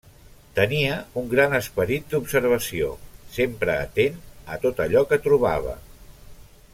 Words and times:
Tenia 0.59 0.95
un 1.21 1.27
gran 1.33 1.51
esperit 1.57 2.07
d’observació, 2.13 2.89
sempre 3.37 3.77
atent 3.85 4.19
a 4.57 4.61
tot 4.65 4.85
allò 4.87 5.05
que 5.13 5.21
trobava. 5.31 5.77